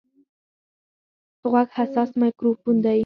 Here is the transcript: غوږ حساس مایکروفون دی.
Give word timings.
غوږ 1.51 1.69
حساس 1.77 2.09
مایکروفون 2.19 2.75
دی. 2.85 2.99